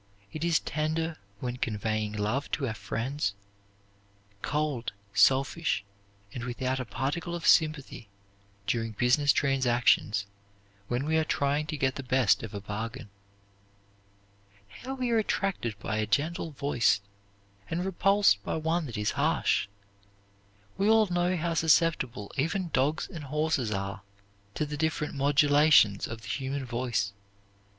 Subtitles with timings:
[0.33, 3.35] It is tender when conveying love to our friends;
[4.41, 5.83] cold, selfish,
[6.33, 8.09] and without a particle of sympathy
[8.65, 10.25] during business transactions
[10.87, 13.11] when we are trying to get the best of a bargain.
[14.81, 16.99] How we are attracted by a gentle voice,
[17.69, 19.67] and repulsed by one that is harsh!
[20.79, 24.01] We all know how susceptible even dogs and horses are
[24.55, 27.13] to the different modulations of the human voice.